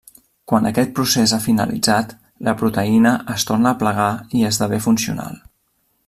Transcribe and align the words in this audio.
Quan 0.51 0.67
aquest 0.67 0.93
procés 0.99 1.33
ha 1.35 1.39
finalitzat, 1.43 2.15
la 2.49 2.55
proteïna 2.63 3.11
es 3.37 3.45
torna 3.53 3.73
a 3.75 3.79
plegar 3.85 4.11
i 4.39 4.43
esdevé 4.53 4.81
funcional. 4.91 5.39